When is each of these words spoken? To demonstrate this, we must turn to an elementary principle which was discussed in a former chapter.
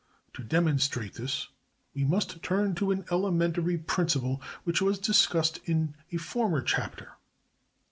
To 0.33 0.43
demonstrate 0.43 1.13
this, 1.13 1.49
we 1.93 2.05
must 2.05 2.41
turn 2.41 2.73
to 2.73 2.89
an 2.89 3.05
elementary 3.11 3.77
principle 3.77 4.41
which 4.63 4.81
was 4.81 4.97
discussed 4.97 5.59
in 5.67 5.93
a 6.11 6.17
former 6.17 6.63
chapter. 6.63 7.17